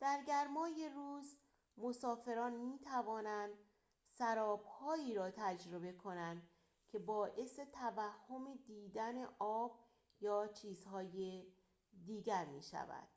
در 0.00 0.22
گرمای 0.28 0.90
روز، 0.94 1.36
مسافران 1.76 2.52
می‌توانند 2.60 3.50
سراب‌هایی 4.18 5.14
را 5.14 5.30
تجربه 5.30 5.92
کنند 5.92 6.48
که 6.88 6.98
باعث 6.98 7.58
توهم 7.72 8.54
دیدن 8.66 9.14
آب 9.38 9.78
یا 10.20 10.46
چیزهای 10.54 11.44
دیگر 12.04 12.44
می‌شود 12.44 13.08